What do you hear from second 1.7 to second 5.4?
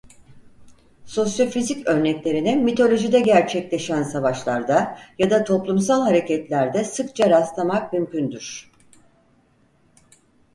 örneklerine mitolojide gerçekleşen savaşlarda ya